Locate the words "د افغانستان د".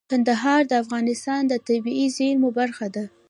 0.67-1.53